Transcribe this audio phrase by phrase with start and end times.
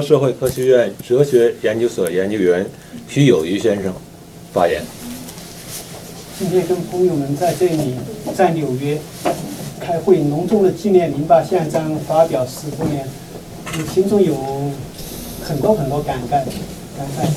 [0.00, 2.66] 社会科学院哲学研究所研究员
[3.08, 3.92] 徐有余先生
[4.52, 4.82] 发言。
[6.38, 7.94] 今天跟朋友们在这里，
[8.34, 8.98] 在纽约
[9.78, 13.06] 开会，隆重的纪念零八宪章发表十周年，
[13.66, 14.34] 我心中有
[15.46, 16.30] 很多很多感慨。
[16.96, 17.28] 感慨。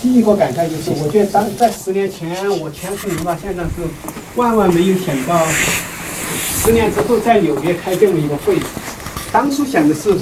[0.00, 3.74] 第一个感慨就是，我觉得当在十年前我签署零八宪章时，
[4.36, 5.44] 万万没有想到，
[6.62, 8.58] 十年之后在纽约开这么一个会。
[9.32, 10.14] 当初想的是，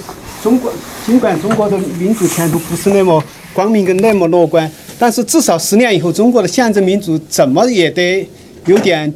[0.42, 0.72] 中国
[1.06, 3.22] 尽管中国的民主前途不是那么
[3.54, 4.68] 光明跟那么乐观，
[4.98, 8.28] 但是至少十年以后，中国的宪政民主怎么也得
[8.66, 9.12] 有点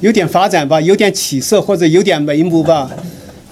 [0.00, 2.90] 有点发展吧，有点起色或者有点眉目吧，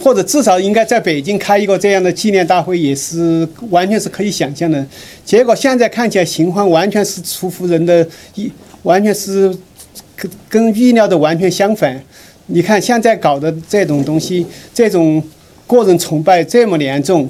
[0.02, 4.84] 或者至少应该在北京开一个这样的纪念大会，也是完全是可以想象的。
[5.24, 8.50] 结果现在看起来情况完全是出乎人的意，
[8.82, 9.56] 完全是
[10.16, 12.02] 跟跟预料的完全相反。
[12.46, 15.22] 你看现在搞的这种东西，这种。
[15.70, 17.28] 个人崇拜这么严重，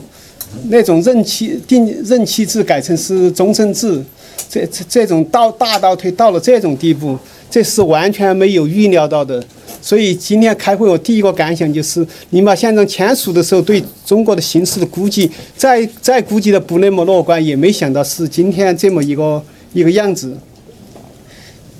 [0.70, 4.02] 那种任期定任期制改成是终身制，
[4.48, 7.18] 这这这种倒大倒退到了这种地步，
[7.50, 9.44] 这是完全没有预料到的。
[9.82, 19.42] 所以今天开会，我第一个感想就是，你把宪章签署的时候对中国的形势的估计，再再估计的不那么乐观，也没想到是今天这么一个
[19.74, 20.34] 一个样子。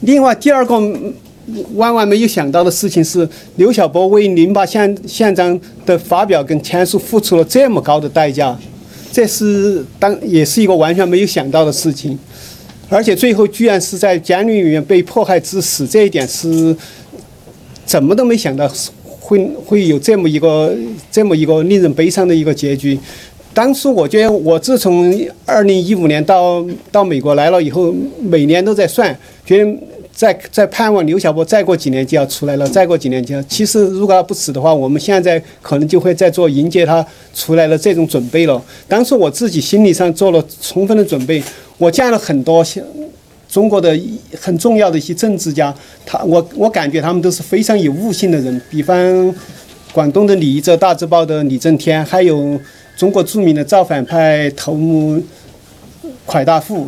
[0.01, 0.79] 另外第二个。
[1.75, 8.59] 万万没有想到的事情是，刘晓波为零八宪宪章的发表跟签署付出了这么高的代价，
[9.13, 12.19] 这是当也是一个完全没有想到的事情，
[12.89, 16.75] 而且最后居然是在监狱里面被迫害致死，这一点是
[17.85, 18.71] 怎么都没想到
[19.03, 20.75] 会会有这么一个
[21.11, 22.99] 这么一个令人悲伤的一个结局。
[23.53, 25.13] 当初我觉得，我自从
[25.45, 29.71] 二零一五年到到美国来了以后，每年都在算，觉得。
[30.21, 33.43] 在在盼望刘晓波再过几年就要出来了，再过几年就要。
[33.45, 37.03] 其实如果他不死的话，我们现在可能就会在做迎接他
[37.35, 38.63] 出来的这种准备了。
[38.87, 41.43] 当时我自己心理上做了充分的准备，
[41.79, 42.85] 我见了很多像
[43.49, 43.99] 中国的
[44.39, 49.35] 很重要的一些政治家，他我我感觉他们都是非常有悟性的人，比方
[49.91, 52.61] 广东的李泽大字报的李正天，还有
[52.95, 55.23] 中国著名的造反派头目
[56.27, 56.87] 蒯大富。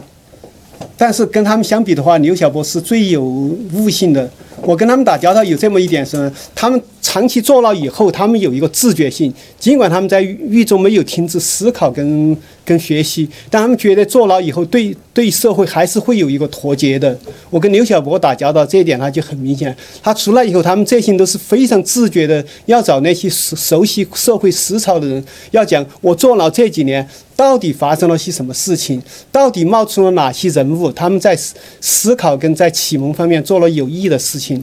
[1.03, 4.31] 但是跟他们相比的话，刘晓波是最有悟性的。
[4.61, 17.19] 我跟他们打交道有这么一点是，他们长期坐牢以后，他们有一个自觉性，尽管他们在狱中没有停止思考跟跟学习，但他们觉得坐牢以后对对社会还是会有一个脱节的。
[17.51, 27.07] 我跟刘晓波打交道这一点他就很明显，他出来以后，他们这些都是非常自觉的，要找那些熟熟悉社会思潮的人，要讲我坐牢这几年。
[27.35, 29.03] 到底发生了些什么事情？
[29.33, 30.93] 到底冒出了哪些人物？
[30.93, 34.63] 他们在思思考跟在启蒙方面做了有益的事情。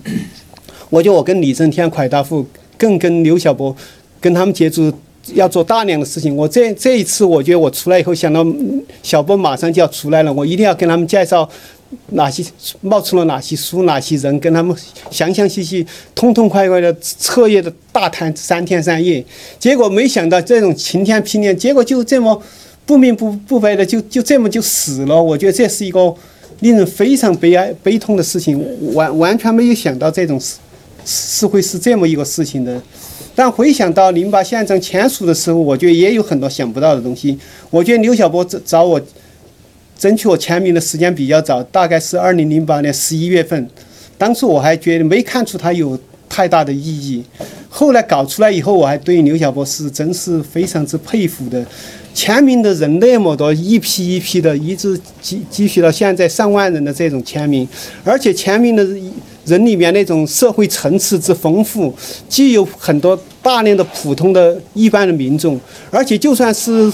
[0.89, 2.45] 我觉得我跟李正天、蒯大富，
[2.77, 3.75] 更跟刘晓波，
[4.19, 4.91] 跟他们接触
[5.33, 6.35] 要做大量的事情。
[6.35, 8.45] 我这这一次，我觉得我出来以后，想到
[9.03, 11.47] 小波马上就要出来了，我一定要跟他们介绍
[12.09, 12.44] 哪些
[12.81, 14.75] 冒出了哪些书、哪些人，跟他们
[15.11, 15.85] 详详细细、
[16.16, 19.23] 痛痛快快的彻夜的大谈三天三夜。
[19.59, 22.41] 结果没想到这种晴天霹雳，结果就这么。
[22.85, 26.11] 不明不不白的就就这么就死了，我觉得这是一个
[26.61, 28.59] 令人非常悲哀悲痛的事情，
[28.95, 30.55] 完完全没有想到这种事
[31.05, 32.81] 是会是这么一个事情的。
[33.35, 37.37] 但回想到零八宪章签署的时候，我觉得也有很多想不到的东西。
[37.69, 39.01] 我觉得刘晓波找找我
[39.97, 43.69] 争取我签名的时间比较早，大概是二零零八年十一月份，
[44.17, 47.23] 当初我还觉得没看出他有太大的意义。
[47.69, 51.66] 后来搞出来以后，我还对刘晓波是真是非常之佩服的。
[52.13, 57.66] 签名的人那么多，一批一批的，一直积积蓄到现在上万人的这种签名，
[58.03, 58.85] 而且签名的
[59.49, 61.93] 人里面那种社会层次之丰富，
[62.29, 66.91] 既有很多大量的普通的一般的民众，而且就算是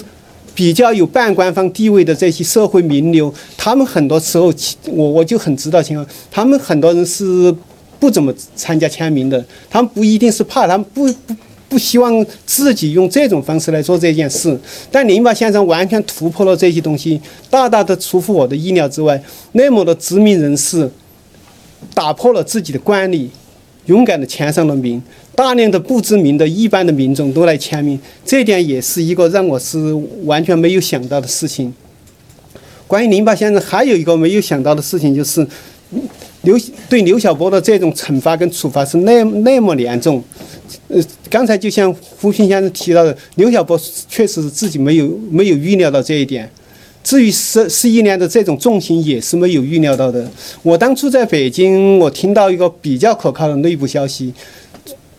[0.56, 4.52] 比较有半官方地位的这些社会名流，他们很多时候，
[4.86, 7.54] 我我就很知道情况，他们很多人是
[8.00, 11.36] 不怎么参加签名的，他们不一定是怕，他们不不。
[11.68, 14.58] 不希望自己用这种方式来做这件事，
[14.92, 17.20] 但零八先生完全突破了这些东西，
[17.50, 19.22] 大大的出乎我的意料之外。
[19.54, 20.90] 那么多知名人士
[21.94, 23.30] 打破了自己的惯例，
[23.86, 25.02] 勇敢的签上了名，
[25.36, 29.94] 大量的不知名的一般的民众都来签名，这点也是一个让我是
[30.24, 31.74] 完全没有想到的事情。
[32.88, 35.46] 关于林巴先生，还有一个没有想到的事情就是，
[36.44, 36.56] 刘
[36.88, 40.24] 对刘晓波的这种惩罚跟处罚是那那么严重。
[40.88, 46.50] 呃，刚才就像胡平先生提到的，刘晓波确实是自己没有没有预料到这一点。
[47.06, 50.28] 至于十十一年的这种重刑，也是没有预料到的。
[50.64, 54.34] 我当初在北京，我听到一个比较可靠的内部消息，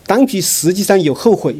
[0.05, 1.55] 当局实际上有后悔，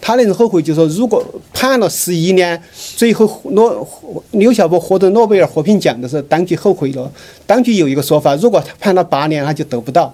[0.00, 2.60] 他那种后悔就是说，如果判了十一年，
[2.96, 3.86] 最后诺
[4.32, 7.08] 刘晓波获得诺贝尔和平奖的时候，当局后悔了。
[7.46, 10.12] 当局有一个说法，如果他判了八年，他就得不到。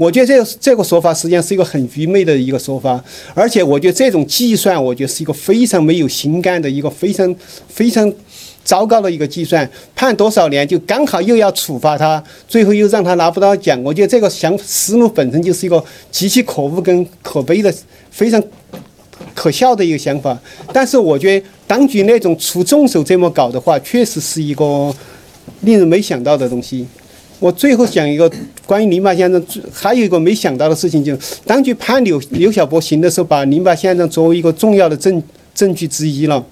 [0.00, 3.04] 我觉得这个这个说法实际上是一个很愚昧的一个说法，
[3.34, 7.36] 而且我觉得这种计算，我觉得是一个非常没有心肝的一个非常
[7.68, 8.10] 非常
[8.64, 9.70] 糟糕的一个计算。
[9.94, 13.78] 判多少年就刚好又要处罚他，最后又让他拿不到奖。
[13.82, 17.70] 我觉得这个想思路本身就是一个极其可恶跟可悲的、
[18.10, 18.42] 非常
[19.34, 20.40] 可笑的一个想法。
[20.72, 24.90] 但是我觉得当局那种出重手这么搞的话，确实是一个
[25.60, 26.86] 令人没想到的东西。
[27.40, 28.30] 我最后讲一个
[28.66, 29.42] 关于林巴先生，
[29.72, 35.22] 还有一个没想到的事情，就是当局判刘刘晓波刑的时候，把林巴先生作为一个重要的证
[35.54, 36.44] 证据之一了。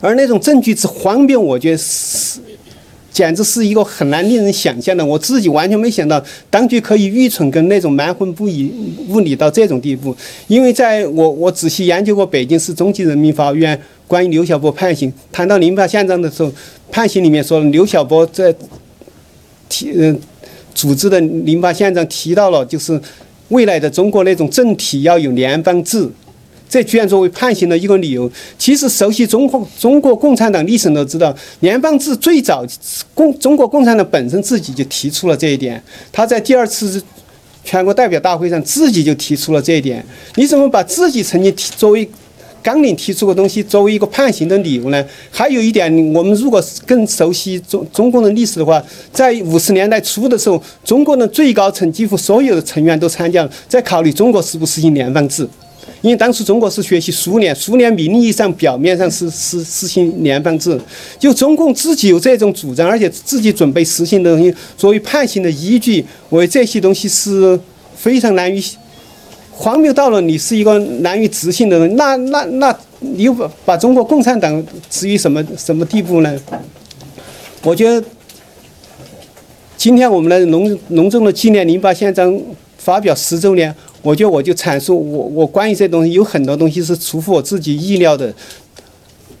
[0.00, 2.38] 而那种证据之荒谬，我觉得是
[3.10, 5.04] 简直是一个很难令人想象的。
[5.04, 8.72] 我自己完全没想到，当局可以愚蠢跟那种蛮横不已
[9.08, 10.16] 无理到这种地步。
[10.46, 13.76] 因为在我我仔细研究过北京市中级人民法院
[14.06, 16.52] 关于刘晓波判刑，谈到林巴县长的时候，
[16.92, 18.54] 判刑里面说刘晓波在。
[19.72, 20.20] 提嗯，
[20.74, 23.00] 组织的零八县长提到了，就是
[23.48, 26.06] 未来的中国那种政体要有联邦制，
[26.68, 28.30] 这居然作为判刑的一个理由。
[28.58, 32.62] 其实熟悉中共中国共产党历史都知道，联邦制最早
[33.14, 35.82] 共中国共产党本身自己就提出了这一点，
[36.12, 37.02] 他在第二次
[37.64, 40.04] 全国代表大会上自己就提出了这一点。
[40.34, 42.08] 你怎么把自己曾经提作为？
[42.62, 45.04] 纲领提出的东西作为一个判刑的理由呢？
[45.30, 48.82] 还有一点，我们如果更熟悉中中共的历史的话，
[49.12, 55.46] 在五十年代初的时候，中国的最高层几乎所有的成员都参加了，在考虑中国是不实行联邦制。
[56.00, 60.80] 因为当时中国是学习苏联，苏联名义上、表面上是是实行联邦制，
[61.18, 67.58] 就中共自己有这种主张，而且自己准备实行的东西作为判刑的依据，为这些东西是
[67.96, 68.62] 非常难于。
[69.52, 76.36] 荒谬到了，你是一个难以置信的人，那那那，你又把把中国共产党置于什么什么地步呢？
[77.62, 78.06] 我觉得，
[79.76, 82.40] 今天我们来隆隆重的纪念零八宪章
[82.78, 88.34] 发表十周年，我觉得我就阐述我我关于这东西有很多东西是出乎我自己意料的，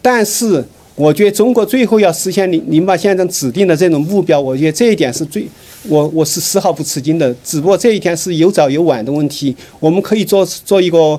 [0.00, 0.64] 但是。
[0.94, 5.46] 我觉得中国最后要实现零零八宪章指定的这种目标，我觉得这一点是最
[5.88, 7.34] 我我是丝毫不吃惊的。
[7.42, 11.18] 只不过这一天是有早有晚的问题，我们可以做做一个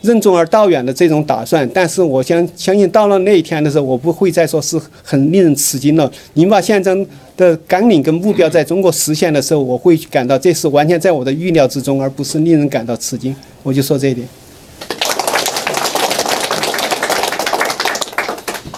[0.00, 1.68] 任重而道远的这种打算。
[1.72, 6.10] 但是我相相信到了那一天的时候，我不会再说是很令人吃惊了。
[6.34, 13.34] 零八宪章的纲领跟目标在中国实现的时候，我会感到这是完全在我的预料之中，而不是令人感到吃惊。
[13.62, 14.26] 我就说这一点。